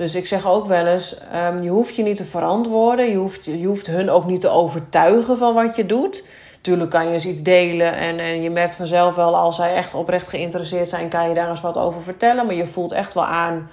Dus 0.00 0.14
ik 0.14 0.26
zeg 0.26 0.46
ook 0.46 0.66
wel 0.66 0.86
eens: 0.86 1.16
um, 1.34 1.62
je 1.62 1.68
hoeft 1.68 1.96
je 1.96 2.02
niet 2.02 2.16
te 2.16 2.24
verantwoorden. 2.24 3.10
Je 3.10 3.16
hoeft, 3.16 3.44
je 3.44 3.66
hoeft 3.66 3.86
hun 3.86 4.10
ook 4.10 4.26
niet 4.26 4.40
te 4.40 4.48
overtuigen 4.48 5.38
van 5.38 5.54
wat 5.54 5.76
je 5.76 5.86
doet. 5.86 6.24
Tuurlijk 6.60 6.90
kan 6.90 7.06
je 7.06 7.12
eens 7.12 7.26
iets 7.26 7.42
delen 7.42 7.94
en, 7.94 8.18
en 8.18 8.42
je 8.42 8.50
merkt 8.50 8.74
vanzelf 8.74 9.14
wel 9.14 9.36
als 9.36 9.56
zij 9.56 9.74
echt 9.74 9.94
oprecht 9.94 10.28
geïnteresseerd 10.28 10.88
zijn, 10.88 11.08
kan 11.08 11.28
je 11.28 11.34
daar 11.34 11.48
eens 11.48 11.60
wat 11.60 11.78
over 11.78 12.02
vertellen. 12.02 12.46
Maar 12.46 12.54
je 12.54 12.66
voelt 12.66 12.92
echt 12.92 13.14
wel 13.14 13.24
aan 13.24 13.70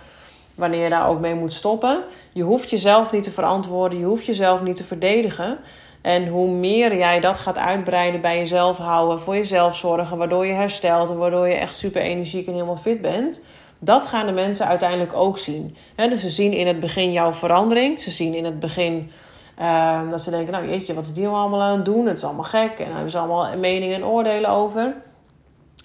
wanneer 0.55 0.83
je 0.83 0.89
daar 0.89 1.09
ook 1.09 1.19
mee 1.19 1.35
moet 1.35 1.53
stoppen. 1.53 2.03
Je 2.33 2.43
hoeft 2.43 2.69
jezelf 2.69 3.11
niet 3.11 3.23
te 3.23 3.31
verantwoorden, 3.31 3.99
je 3.99 4.05
hoeft 4.05 4.25
jezelf 4.25 4.63
niet 4.63 4.75
te 4.75 4.83
verdedigen. 4.83 5.57
En 6.01 6.27
hoe 6.27 6.49
meer 6.49 6.97
jij 6.97 7.19
dat 7.19 7.37
gaat 7.37 7.57
uitbreiden 7.57 8.21
bij 8.21 8.37
jezelf 8.37 8.77
houden, 8.77 9.19
voor 9.19 9.35
jezelf 9.35 9.75
zorgen, 9.75 10.17
waardoor 10.17 10.45
je 10.45 10.53
herstelt 10.53 11.09
en 11.09 11.17
waardoor 11.17 11.47
je 11.47 11.55
echt 11.55 11.77
super 11.77 12.01
energiek 12.01 12.47
en 12.47 12.53
helemaal 12.53 12.77
fit 12.77 13.01
bent. 13.01 13.43
Dat 13.79 14.05
gaan 14.05 14.25
de 14.25 14.31
mensen 14.31 14.67
uiteindelijk 14.67 15.13
ook 15.13 15.37
zien. 15.37 15.75
dus 15.95 16.21
ze 16.21 16.29
zien 16.29 16.53
in 16.53 16.67
het 16.67 16.79
begin 16.79 17.11
jouw 17.11 17.33
verandering. 17.33 18.01
Ze 18.01 18.11
zien 18.11 18.33
in 18.33 18.45
het 18.45 18.59
begin 18.59 19.11
ehm, 19.57 20.09
dat 20.09 20.21
ze 20.21 20.29
denken: 20.29 20.53
Nou, 20.53 20.69
jeetje, 20.69 20.93
wat 20.93 21.05
is 21.05 21.13
die 21.13 21.23
nou 21.23 21.35
allemaal 21.35 21.61
aan 21.61 21.75
het 21.75 21.85
doen? 21.85 22.05
Het 22.05 22.17
is 22.17 22.23
allemaal 22.23 22.43
gek. 22.43 22.71
En 22.79 22.85
daar 22.85 22.93
hebben 22.93 23.11
ze 23.11 23.17
allemaal 23.17 23.57
meningen 23.57 23.95
en 23.95 24.05
oordelen 24.05 24.49
over. 24.49 24.95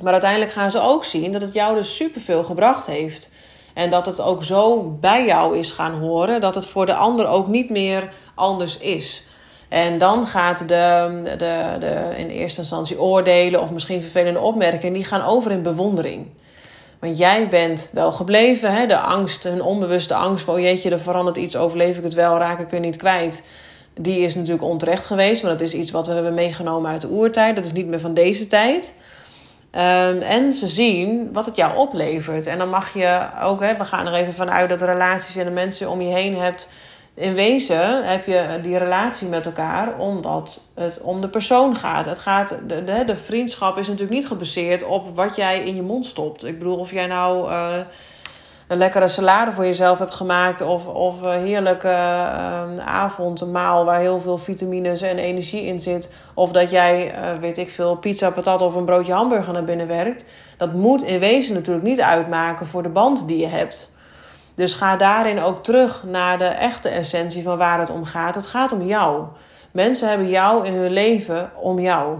Maar 0.00 0.12
uiteindelijk 0.12 0.52
gaan 0.52 0.70
ze 0.70 0.80
ook 0.80 1.04
zien 1.04 1.32
dat 1.32 1.42
het 1.42 1.52
jou 1.52 1.74
dus 1.74 1.96
superveel 1.96 2.44
gebracht 2.44 2.86
heeft. 2.86 3.30
En 3.74 3.90
dat 3.90 4.06
het 4.06 4.20
ook 4.20 4.42
zo 4.42 4.90
bij 5.00 5.26
jou 5.26 5.58
is 5.58 5.72
gaan 5.72 5.92
horen 5.92 6.40
dat 6.40 6.54
het 6.54 6.66
voor 6.66 6.86
de 6.86 6.94
ander 6.94 7.28
ook 7.28 7.46
niet 7.46 7.70
meer 7.70 8.12
anders 8.34 8.78
is. 8.78 9.26
En 9.68 9.98
dan 9.98 10.26
gaat 10.26 10.58
de, 10.58 11.22
de, 11.24 11.76
de 11.80 12.14
in 12.16 12.28
eerste 12.28 12.60
instantie 12.60 13.00
oordelen 13.00 13.60
of 13.60 13.72
misschien 13.72 14.02
vervelende 14.02 14.38
opmerkingen, 14.38 14.94
die 14.94 15.04
gaan 15.04 15.22
over 15.22 15.50
in 15.50 15.62
bewondering. 15.62 16.26
Want 17.02 17.18
jij 17.18 17.48
bent 17.48 17.88
wel 17.92 18.12
gebleven, 18.12 18.74
hè? 18.74 18.86
de 18.86 18.98
angst, 18.98 19.44
een 19.44 19.62
onbewuste 19.62 20.14
angst 20.14 20.44
van, 20.44 20.54
oh 20.54 20.60
jeetje, 20.60 20.90
er 20.90 21.00
verandert 21.00 21.36
iets, 21.36 21.56
overleef 21.56 21.96
ik 21.96 22.02
het 22.02 22.14
wel, 22.14 22.38
raak 22.38 22.58
ik 22.58 22.72
er 22.72 22.80
niet 22.80 22.96
kwijt. 22.96 23.42
Die 23.94 24.20
is 24.20 24.34
natuurlijk 24.34 24.64
onterecht 24.64 25.06
geweest, 25.06 25.42
want 25.42 25.58
dat 25.58 25.68
is 25.68 25.74
iets 25.74 25.90
wat 25.90 26.06
we 26.06 26.12
hebben 26.12 26.34
meegenomen 26.34 26.90
uit 26.90 27.00
de 27.00 27.08
oertijd. 27.08 27.56
Dat 27.56 27.64
is 27.64 27.72
niet 27.72 27.86
meer 27.86 28.00
van 28.00 28.14
deze 28.14 28.46
tijd. 28.46 29.00
Um, 29.72 30.20
en 30.20 30.52
ze 30.52 30.66
zien 30.66 31.32
wat 31.32 31.46
het 31.46 31.56
jou 31.56 31.76
oplevert. 31.76 32.46
En 32.46 32.58
dan 32.58 32.68
mag 32.68 32.94
je 32.94 33.28
ook, 33.42 33.60
hè, 33.60 33.76
we 33.76 33.84
gaan 33.84 34.06
er 34.06 34.14
even 34.14 34.34
vanuit 34.34 34.68
dat 34.68 34.82
relaties 34.82 35.36
en 35.36 35.44
de 35.44 35.50
mensen 35.50 35.90
om 35.90 36.00
je 36.02 36.14
heen 36.14 36.36
hebt 36.36 36.68
in 37.14 37.34
wezen 37.34 38.04
heb 38.04 38.26
je 38.26 38.58
die 38.62 38.76
relatie 38.76 39.28
met 39.28 39.46
elkaar 39.46 39.98
omdat 39.98 40.60
het 40.74 41.00
om 41.00 41.20
de 41.20 41.28
persoon 41.28 41.76
gaat. 41.76 42.06
Het 42.06 42.18
gaat 42.18 42.58
de, 42.66 42.84
de, 42.84 43.04
de 43.04 43.16
vriendschap 43.16 43.78
is 43.78 43.88
natuurlijk 43.88 44.18
niet 44.18 44.26
gebaseerd 44.26 44.84
op 44.84 45.16
wat 45.16 45.36
jij 45.36 45.64
in 45.64 45.76
je 45.76 45.82
mond 45.82 46.06
stopt. 46.06 46.44
Ik 46.44 46.58
bedoel, 46.58 46.76
of 46.76 46.92
jij 46.92 47.06
nou 47.06 47.50
uh, 47.50 47.76
een 48.68 48.78
lekkere 48.78 49.08
salade 49.08 49.52
voor 49.52 49.64
jezelf 49.64 49.98
hebt 49.98 50.14
gemaakt, 50.14 50.60
of, 50.60 50.86
of 50.86 51.22
een 51.22 51.40
heerlijke 51.40 51.88
uh, 51.88 52.76
avondmaal 52.86 53.84
waar 53.84 54.00
heel 54.00 54.20
veel 54.20 54.38
vitamines 54.38 55.02
en 55.02 55.18
energie 55.18 55.62
in 55.62 55.80
zit, 55.80 56.12
of 56.34 56.52
dat 56.52 56.70
jij, 56.70 57.14
uh, 57.14 57.38
weet 57.40 57.58
ik 57.58 57.70
veel, 57.70 57.96
pizza, 57.96 58.30
patat 58.30 58.62
of 58.62 58.74
een 58.74 58.84
broodje 58.84 59.12
hamburger 59.12 59.52
naar 59.52 59.64
binnen 59.64 59.86
werkt. 59.86 60.24
Dat 60.56 60.72
moet 60.72 61.02
in 61.02 61.18
wezen 61.18 61.54
natuurlijk 61.54 61.86
niet 61.86 62.00
uitmaken 62.00 62.66
voor 62.66 62.82
de 62.82 62.88
band 62.88 63.26
die 63.26 63.38
je 63.38 63.46
hebt. 63.46 63.91
Dus 64.54 64.74
ga 64.74 64.96
daarin 64.96 65.40
ook 65.40 65.64
terug 65.64 66.02
naar 66.02 66.38
de 66.38 66.44
echte 66.44 66.88
essentie 66.88 67.42
van 67.42 67.58
waar 67.58 67.78
het 67.78 67.90
om 67.90 68.04
gaat. 68.04 68.34
Het 68.34 68.46
gaat 68.46 68.72
om 68.72 68.82
jou. 68.82 69.24
Mensen 69.70 70.08
hebben 70.08 70.28
jou 70.28 70.66
in 70.66 70.74
hun 70.74 70.92
leven 70.92 71.50
om 71.56 71.80
jou. 71.80 72.18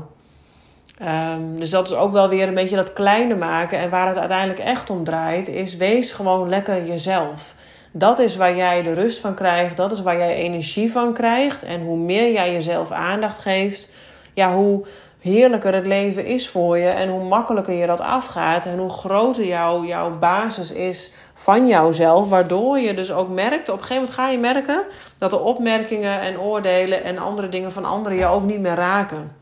Um, 1.03 1.59
dus 1.59 1.71
dat 1.71 1.87
is 1.91 1.95
ook 1.95 2.13
wel 2.13 2.29
weer 2.29 2.49
een 2.49 2.55
beetje 2.55 2.77
dat 2.77 2.93
kleine 2.93 3.35
maken. 3.35 3.79
En 3.79 3.91
waar 3.91 4.09
het 4.09 4.19
uiteindelijk 4.19 4.61
echt 4.61 4.91
om 4.91 5.05
draait, 5.05 5.49
is 5.49 5.77
wees 5.77 6.13
gewoon 6.13 6.49
lekker 6.49 6.87
jezelf. 6.87 7.55
Dat 7.93 8.19
is 8.19 8.37
waar 8.37 8.57
jij 8.57 8.83
de 8.83 8.95
rust 8.95 9.21
van 9.21 9.35
krijgt. 9.35 9.77
Dat 9.77 9.93
is 9.93 10.03
waar 10.03 10.19
jij 10.19 10.35
energie 10.35 10.93
van 10.93 11.13
krijgt. 11.13 11.63
En 11.63 11.81
hoe 11.81 11.97
meer 11.97 12.33
jij 12.33 12.53
jezelf 12.53 12.91
aandacht 12.91 13.39
geeft, 13.39 13.93
ja, 14.35 14.55
hoe 14.55 14.85
heerlijker 15.23 15.75
het 15.75 15.87
leven 15.87 16.25
is 16.25 16.49
voor 16.49 16.79
je. 16.79 16.89
En 16.89 17.09
hoe 17.09 17.25
makkelijker 17.25 17.75
je 17.75 17.87
dat 17.87 18.01
afgaat. 18.01 18.65
En 18.65 18.79
hoe 18.79 18.91
groter 18.91 19.45
jouw 19.45 19.85
jouw 19.85 20.19
basis 20.19 20.73
is 20.73 21.13
van 21.35 21.67
jouzelf. 21.67 22.29
Waardoor 22.29 22.79
je 22.79 22.95
dus 22.95 23.13
ook 23.13 23.29
merkt, 23.29 23.69
op 23.69 23.79
een 23.79 23.85
gegeven 23.85 23.95
moment 23.95 24.15
ga 24.15 24.29
je 24.29 24.39
merken 24.39 24.83
dat 25.19 25.31
de 25.31 25.39
opmerkingen 25.39 26.21
en 26.21 26.41
oordelen 26.41 27.05
en 27.05 27.19
andere 27.19 27.49
dingen 27.49 27.73
van 27.73 27.85
anderen 27.85 28.19
je 28.19 28.27
ook 28.27 28.45
niet 28.45 28.61
meer 28.61 28.75
raken. 28.75 29.37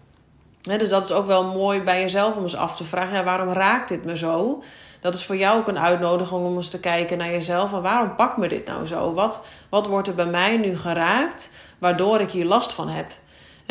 dus 0.61 0.89
dat 0.89 1.05
is 1.05 1.13
ook 1.13 1.27
wel 1.27 1.45
mooi 1.45 1.83
bij 1.83 2.01
jezelf 2.01 2.37
om 2.37 2.43
eens 2.43 2.57
af 2.57 2.77
te 2.77 2.85
vragen: 2.85 3.17
ja, 3.17 3.25
waarom 3.25 3.53
raakt 3.53 3.89
dit 3.89 4.05
me 4.05 4.17
zo? 4.17 4.63
Dat 5.01 5.15
is 5.15 5.25
voor 5.25 5.37
jou 5.37 5.59
ook 5.59 5.69
een 5.69 5.79
uitnodiging 5.79 6.45
om 6.45 6.57
eens 6.57 6.69
te 6.69 6.81
kijken 6.81 7.19
naar 7.19 7.31
jezelf. 7.31 7.73
En 7.73 7.83
waarom 7.83 8.15
pakt 8.15 8.37
me 8.37 8.49
dit 8.49 8.67
nou 8.67 8.87
zo? 8.87 9.15
Wat, 9.15 9.47
wat 9.69 9.87
wordt 9.87 10.09
er 10.09 10.15
bij 10.15 10.27
mij 10.27 10.57
nu 10.57 10.79
geraakt 10.79 11.51
waardoor 11.79 12.21
ik 12.21 12.31
hier 12.31 12.45
last 12.45 12.73
van 12.73 12.89
heb? 12.89 13.07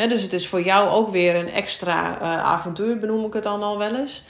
Dus 0.08 0.22
het 0.22 0.32
is 0.32 0.48
voor 0.48 0.62
jou 0.62 0.88
ook 0.88 1.08
weer 1.10 1.34
een 1.34 1.50
extra 1.50 2.18
uh, 2.20 2.42
avontuur, 2.42 2.98
benoem 2.98 3.24
ik 3.24 3.32
het 3.32 3.42
dan 3.42 3.62
al 3.62 3.78
wel 3.78 3.94
eens. 3.94 4.22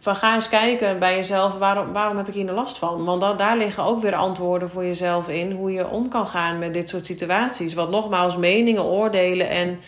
Van 0.00 0.16
ga 0.16 0.34
eens 0.34 0.48
kijken 0.48 0.98
bij 0.98 1.16
jezelf, 1.16 1.58
waarom, 1.58 1.92
waarom 1.92 2.16
heb 2.16 2.28
ik 2.28 2.34
hier 2.34 2.52
last 2.52 2.78
van? 2.78 3.04
Want 3.04 3.38
daar 3.38 3.56
liggen 3.56 3.82
ook 3.84 4.00
weer 4.00 4.14
antwoorden 4.14 4.70
voor 4.70 4.84
jezelf 4.84 5.28
in. 5.28 5.52
Hoe 5.52 5.72
je 5.72 5.88
om 5.88 6.08
kan 6.08 6.26
gaan 6.26 6.58
met 6.58 6.74
dit 6.74 6.88
soort 6.88 7.06
situaties. 7.06 7.74
Want 7.74 7.90
nogmaals, 7.90 8.36
meningen, 8.36 8.84
oordelen 8.84 9.48
en, 9.48 9.80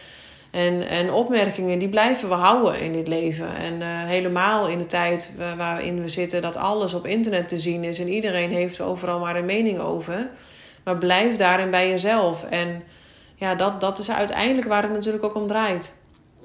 en, 0.50 0.88
en 0.88 1.12
opmerkingen, 1.12 1.78
die 1.78 1.88
blijven 1.88 2.28
we 2.28 2.34
houden 2.34 2.80
in 2.80 2.92
dit 2.92 3.08
leven. 3.08 3.56
En 3.56 3.74
uh, 3.74 3.86
helemaal 3.86 4.68
in 4.68 4.78
de 4.78 4.86
tijd 4.86 5.34
waarin 5.56 6.02
we 6.02 6.08
zitten, 6.08 6.42
dat 6.42 6.56
alles 6.56 6.94
op 6.94 7.06
internet 7.06 7.48
te 7.48 7.58
zien 7.58 7.84
is. 7.84 7.98
En 7.98 8.08
iedereen 8.08 8.50
heeft 8.50 8.80
overal 8.80 9.18
maar 9.18 9.36
een 9.36 9.44
mening 9.44 9.78
over. 9.78 10.28
Maar 10.84 10.98
blijf 10.98 11.36
daarin 11.36 11.70
bij 11.70 11.88
jezelf. 11.88 12.44
En 12.44 12.82
ja, 13.42 13.54
dat, 13.54 13.80
dat 13.80 13.98
is 13.98 14.10
uiteindelijk 14.10 14.68
waar 14.68 14.82
het 14.82 14.92
natuurlijk 14.92 15.24
ook 15.24 15.34
om 15.34 15.46
draait. 15.46 15.92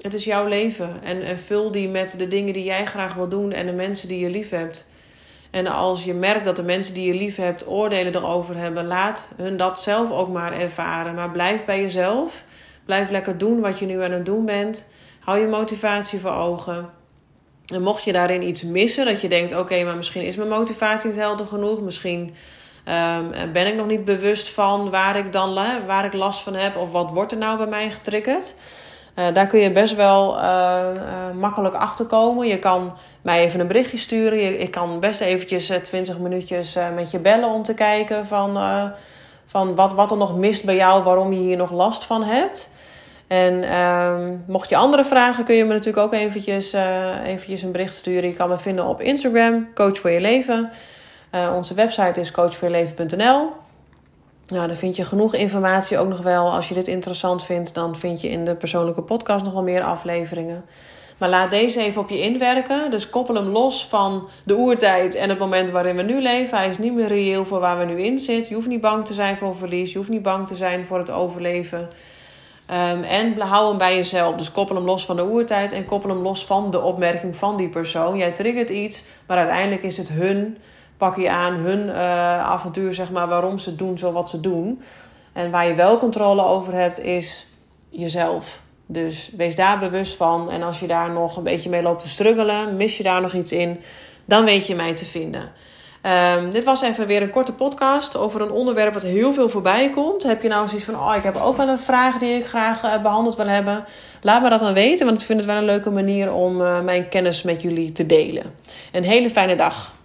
Het 0.00 0.14
is 0.14 0.24
jouw 0.24 0.46
leven. 0.46 1.02
En, 1.02 1.38
vul 1.38 1.70
die 1.70 1.88
met 1.88 2.14
de 2.18 2.28
dingen 2.28 2.52
die 2.52 2.64
jij 2.64 2.86
graag 2.86 3.14
wil 3.14 3.28
doen 3.28 3.52
en 3.52 3.66
de 3.66 3.72
mensen 3.72 4.08
die 4.08 4.18
je 4.18 4.30
lief 4.30 4.50
hebt. 4.50 4.90
En 5.50 5.66
als 5.66 6.04
je 6.04 6.14
merkt 6.14 6.44
dat 6.44 6.56
de 6.56 6.62
mensen 6.62 6.94
die 6.94 7.06
je 7.06 7.18
lief 7.18 7.36
hebt 7.36 7.68
oordelen 7.68 8.14
erover 8.14 8.56
hebben, 8.56 8.86
laat 8.86 9.28
hun 9.36 9.56
dat 9.56 9.82
zelf 9.82 10.10
ook 10.10 10.28
maar 10.28 10.52
ervaren. 10.52 11.14
Maar 11.14 11.30
blijf 11.30 11.64
bij 11.64 11.80
jezelf. 11.80 12.44
Blijf 12.84 13.10
lekker 13.10 13.38
doen 13.38 13.60
wat 13.60 13.78
je 13.78 13.86
nu 13.86 14.02
aan 14.02 14.12
het 14.12 14.26
doen 14.26 14.44
bent. 14.44 14.92
Hou 15.20 15.38
je 15.38 15.46
motivatie 15.46 16.18
voor 16.18 16.34
ogen. 16.34 16.90
En 17.66 17.82
mocht 17.82 18.04
je 18.04 18.12
daarin 18.12 18.42
iets 18.42 18.62
missen, 18.62 19.04
dat 19.04 19.20
je 19.20 19.28
denkt: 19.28 19.56
oké, 19.56 19.84
maar 19.84 19.96
misschien 19.96 20.22
is 20.22 20.36
mijn 20.36 20.48
motivatie 20.48 21.10
niet 21.10 21.18
helder 21.18 21.46
genoeg. 21.46 21.80
Misschien 21.80 22.34
um, 22.88 23.52
ben 23.52 23.66
ik 23.66 23.74
nog 23.74 23.86
niet 23.86 24.04
bewust 24.04 24.48
van 24.48 24.90
waar 24.90 25.16
ik 25.16 25.32
dan 25.32 25.58
waar 25.86 26.04
ik 26.04 26.12
last 26.12 26.40
van 26.40 26.54
heb. 26.54 26.76
Of 26.76 26.92
wat 26.92 27.10
wordt 27.10 27.32
er 27.32 27.38
nou 27.38 27.56
bij 27.56 27.66
mij 27.66 27.90
getriggerd. 27.90 28.54
Uh, 29.18 29.24
daar 29.32 29.46
kun 29.46 29.60
je 29.60 29.72
best 29.72 29.96
wel 29.96 30.36
uh, 30.36 30.42
uh, 30.94 31.02
makkelijk 31.38 31.74
achter 31.74 32.04
komen. 32.04 32.46
Je 32.46 32.58
kan 32.58 32.96
mij 33.22 33.44
even 33.44 33.60
een 33.60 33.66
berichtje 33.66 33.98
sturen. 33.98 34.60
Ik 34.60 34.70
kan 34.70 35.00
best 35.00 35.20
eventjes 35.20 35.72
20 35.82 36.18
minuutjes 36.18 36.76
met 36.94 37.10
je 37.10 37.18
bellen 37.18 37.48
om 37.48 37.62
te 37.62 37.74
kijken 37.74 38.26
van, 38.26 38.58
van 39.46 39.74
wat, 39.74 39.92
wat 39.92 40.10
er 40.10 40.16
nog 40.16 40.36
mist 40.36 40.64
bij 40.64 40.76
jou, 40.76 41.02
waarom 41.02 41.32
je 41.32 41.38
hier 41.38 41.56
nog 41.56 41.72
last 41.72 42.04
van 42.04 42.22
hebt. 42.22 42.72
En 43.26 43.62
ehm, 43.62 44.36
mocht 44.46 44.68
je 44.68 44.76
andere 44.76 45.04
vragen, 45.04 45.44
kun 45.44 45.54
je 45.54 45.64
me 45.64 45.72
natuurlijk 45.72 46.04
ook 46.06 46.12
eventjes, 46.12 46.72
eventjes 47.24 47.62
een 47.62 47.72
bericht 47.72 47.94
sturen. 47.94 48.28
Je 48.28 48.36
kan 48.36 48.48
me 48.48 48.58
vinden 48.58 48.84
op 48.84 49.00
Instagram, 49.00 49.68
Coach 49.74 49.98
voor 49.98 50.10
je 50.10 50.20
leven. 50.20 50.70
Onze 51.56 51.74
website 51.74 52.20
is 52.20 52.30
coachvoorjeleven.nl. 52.30 53.50
Nou, 54.46 54.66
dan 54.66 54.76
vind 54.76 54.96
je 54.96 55.04
genoeg 55.04 55.34
informatie 55.34 55.98
ook 55.98 56.08
nog 56.08 56.22
wel. 56.22 56.52
Als 56.52 56.68
je 56.68 56.74
dit 56.74 56.88
interessant 56.88 57.44
vindt, 57.44 57.74
dan 57.74 57.96
vind 57.96 58.20
je 58.20 58.28
in 58.28 58.44
de 58.44 58.54
persoonlijke 58.54 59.02
podcast 59.02 59.44
nog 59.44 59.52
wel 59.52 59.62
meer 59.62 59.82
afleveringen. 59.82 60.64
Maar 61.18 61.28
laat 61.28 61.50
deze 61.50 61.80
even 61.80 62.00
op 62.00 62.08
je 62.08 62.20
inwerken. 62.20 62.90
Dus 62.90 63.10
koppel 63.10 63.34
hem 63.34 63.48
los 63.48 63.86
van 63.86 64.28
de 64.44 64.56
oertijd 64.56 65.14
en 65.14 65.28
het 65.28 65.38
moment 65.38 65.70
waarin 65.70 65.96
we 65.96 66.02
nu 66.02 66.22
leven. 66.22 66.58
Hij 66.58 66.68
is 66.68 66.78
niet 66.78 66.94
meer 66.94 67.08
reëel 67.08 67.44
voor 67.44 67.60
waar 67.60 67.78
we 67.78 67.84
nu 67.84 68.02
in 68.02 68.18
zitten. 68.18 68.48
Je 68.48 68.54
hoeft 68.54 68.68
niet 68.68 68.80
bang 68.80 69.04
te 69.04 69.14
zijn 69.14 69.36
voor 69.36 69.56
verlies. 69.56 69.92
Je 69.92 69.98
hoeft 69.98 70.10
niet 70.10 70.22
bang 70.22 70.46
te 70.46 70.56
zijn 70.56 70.86
voor 70.86 70.98
het 70.98 71.10
overleven. 71.10 71.78
Um, 72.70 73.02
en 73.02 73.40
hou 73.40 73.68
hem 73.68 73.78
bij 73.78 73.96
jezelf. 73.96 74.36
Dus 74.36 74.52
koppel 74.52 74.76
hem 74.76 74.84
los 74.84 75.06
van 75.06 75.16
de 75.16 75.24
oertijd 75.24 75.72
en 75.72 75.84
koppel 75.84 76.10
hem 76.10 76.22
los 76.22 76.46
van 76.46 76.70
de 76.70 76.80
opmerking 76.80 77.36
van 77.36 77.56
die 77.56 77.68
persoon. 77.68 78.16
Jij 78.16 78.32
triggert 78.32 78.70
iets, 78.70 79.04
maar 79.26 79.36
uiteindelijk 79.36 79.82
is 79.82 79.96
het 79.96 80.08
hun 80.08 80.58
pak 80.98 81.16
je 81.16 81.30
aan 81.30 81.54
hun 81.54 81.86
uh, 81.86 82.40
avontuur, 82.40 82.94
zeg 82.94 83.10
maar, 83.10 83.28
waarom 83.28 83.58
ze 83.58 83.76
doen 83.76 83.98
zo 83.98 84.12
wat 84.12 84.28
ze 84.28 84.40
doen. 84.40 84.82
En 85.32 85.50
waar 85.50 85.66
je 85.66 85.74
wel 85.74 85.98
controle 85.98 86.42
over 86.42 86.72
hebt, 86.72 87.00
is 87.00 87.46
jezelf. 87.88 88.60
Dus 88.86 89.30
wees 89.36 89.54
daar 89.54 89.78
bewust 89.78 90.16
van. 90.16 90.50
En 90.50 90.62
als 90.62 90.80
je 90.80 90.86
daar 90.86 91.10
nog 91.10 91.36
een 91.36 91.42
beetje 91.42 91.70
mee 91.70 91.82
loopt 91.82 92.00
te 92.00 92.08
struggelen, 92.08 92.76
mis 92.76 92.96
je 92.96 93.02
daar 93.02 93.20
nog 93.20 93.32
iets 93.32 93.52
in, 93.52 93.80
dan 94.24 94.44
weet 94.44 94.66
je 94.66 94.74
mij 94.74 94.94
te 94.94 95.04
vinden. 95.04 95.52
Um, 96.36 96.50
dit 96.50 96.64
was 96.64 96.82
even 96.82 97.06
weer 97.06 97.22
een 97.22 97.30
korte 97.30 97.52
podcast 97.52 98.16
over 98.16 98.40
een 98.40 98.50
onderwerp 98.50 98.92
wat 98.92 99.02
heel 99.02 99.32
veel 99.32 99.48
voorbij 99.48 99.90
komt. 99.90 100.22
Heb 100.22 100.42
je 100.42 100.48
nou 100.48 100.66
zoiets 100.66 100.86
van, 100.86 100.94
oh, 100.94 101.14
ik 101.16 101.22
heb 101.22 101.36
ook 101.36 101.56
wel 101.56 101.68
een 101.68 101.78
vraag 101.78 102.18
die 102.18 102.36
ik 102.36 102.46
graag 102.46 102.84
uh, 102.84 103.02
behandeld 103.02 103.36
wil 103.36 103.46
hebben? 103.46 103.84
Laat 104.20 104.42
me 104.42 104.48
dat 104.48 104.60
dan 104.60 104.74
weten, 104.74 105.06
want 105.06 105.20
ik 105.20 105.26
vind 105.26 105.38
het 105.38 105.48
wel 105.48 105.56
een 105.56 105.64
leuke 105.64 105.90
manier 105.90 106.32
om 106.32 106.60
uh, 106.60 106.80
mijn 106.80 107.08
kennis 107.08 107.42
met 107.42 107.62
jullie 107.62 107.92
te 107.92 108.06
delen. 108.06 108.54
Een 108.92 109.04
hele 109.04 109.30
fijne 109.30 109.56
dag. 109.56 109.96